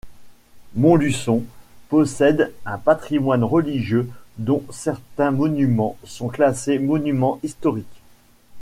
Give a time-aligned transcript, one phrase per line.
[0.73, 1.43] Montluçon
[1.87, 8.01] possède un patrimoine religieux dont certains monuments sont classés monument historique.